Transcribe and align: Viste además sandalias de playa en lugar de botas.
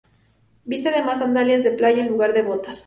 Viste 0.65 0.89
además 0.89 1.19
sandalias 1.19 1.63
de 1.63 1.73
playa 1.73 2.01
en 2.01 2.07
lugar 2.09 2.33
de 2.33 2.41
botas. 2.41 2.79